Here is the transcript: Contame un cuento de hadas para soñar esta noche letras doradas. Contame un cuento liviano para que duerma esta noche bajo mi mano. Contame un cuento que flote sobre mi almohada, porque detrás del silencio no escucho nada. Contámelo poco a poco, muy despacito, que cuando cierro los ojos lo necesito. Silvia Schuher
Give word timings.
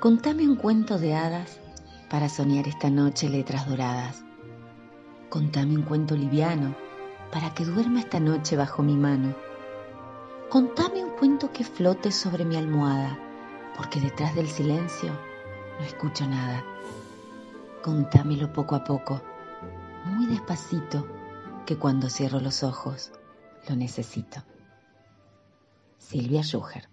Contame 0.00 0.48
un 0.48 0.56
cuento 0.56 0.98
de 0.98 1.14
hadas 1.14 1.58
para 2.08 2.30
soñar 2.30 2.66
esta 2.66 2.88
noche 2.88 3.28
letras 3.28 3.68
doradas. 3.68 4.24
Contame 5.28 5.76
un 5.76 5.82
cuento 5.82 6.16
liviano 6.16 6.74
para 7.30 7.52
que 7.52 7.66
duerma 7.66 8.00
esta 8.00 8.18
noche 8.18 8.56
bajo 8.56 8.82
mi 8.82 8.96
mano. 8.96 9.34
Contame 10.48 11.04
un 11.04 11.10
cuento 11.10 11.52
que 11.52 11.64
flote 11.64 12.12
sobre 12.12 12.46
mi 12.46 12.56
almohada, 12.56 13.18
porque 13.76 14.00
detrás 14.00 14.34
del 14.34 14.48
silencio 14.48 15.12
no 15.78 15.84
escucho 15.84 16.26
nada. 16.26 16.64
Contámelo 17.82 18.54
poco 18.54 18.76
a 18.76 18.84
poco, 18.84 19.20
muy 20.06 20.24
despacito, 20.24 21.06
que 21.66 21.76
cuando 21.76 22.08
cierro 22.08 22.40
los 22.40 22.62
ojos 22.62 23.12
lo 23.68 23.76
necesito. 23.76 24.42
Silvia 25.98 26.42
Schuher 26.42 26.88